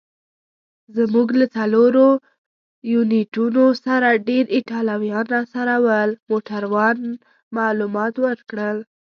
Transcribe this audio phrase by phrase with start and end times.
[0.97, 2.07] زموږ له څلورو
[2.93, 6.09] یونیټونو سره ډېر ایټالویان راسره ول.
[6.29, 6.97] موټروان
[7.57, 8.77] معلومات ورکړل.